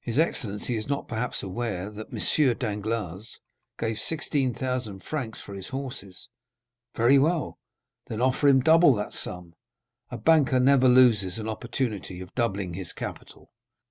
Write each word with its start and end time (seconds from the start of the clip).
"His 0.00 0.18
excellency 0.18 0.78
is 0.78 0.86
not, 0.88 1.08
perhaps, 1.08 1.42
aware 1.42 1.90
that 1.90 2.06
M. 2.10 2.56
Danglars 2.58 3.38
gave 3.78 3.98
16,000 3.98 5.04
francs 5.04 5.42
for 5.42 5.54
his 5.54 5.68
horses?" 5.68 6.28
"Very 6.96 7.18
well. 7.18 7.58
Then 8.06 8.22
offer 8.22 8.48
him 8.48 8.60
double 8.62 8.94
that 8.94 9.12
sum; 9.12 9.52
a 10.10 10.16
banker 10.16 10.58
never 10.58 10.88
loses 10.88 11.36
an 11.36 11.50
opportunity 11.50 12.22
of 12.22 12.34
doubling 12.34 12.72
his 12.72 12.94
capital." 12.94 13.50